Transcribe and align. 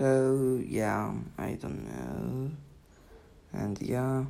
So 0.00 0.58
yeah, 0.66 1.12
I 1.36 1.58
don't 1.60 1.84
know. 1.84 2.50
And 3.52 3.76
yeah. 3.82 4.24